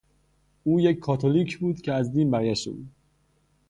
او 0.63 0.79
یک 0.79 0.99
کاتولیک 0.99 1.57
بود 1.59 1.81
که 1.81 1.93
از 1.93 2.13
دین 2.13 2.31
برگشته 2.31 2.71
بود. 2.71 2.89